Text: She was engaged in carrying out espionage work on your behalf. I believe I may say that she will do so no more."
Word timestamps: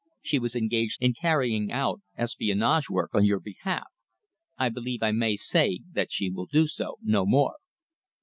She 0.23 0.39
was 0.39 0.55
engaged 0.55 1.03
in 1.03 1.13
carrying 1.13 1.71
out 1.71 2.01
espionage 2.17 2.89
work 2.89 3.13
on 3.13 3.23
your 3.23 3.39
behalf. 3.39 3.85
I 4.57 4.69
believe 4.69 5.03
I 5.03 5.11
may 5.11 5.35
say 5.35 5.81
that 5.93 6.11
she 6.11 6.31
will 6.31 6.47
do 6.47 6.65
so 6.65 6.95
no 7.03 7.23
more." 7.23 7.57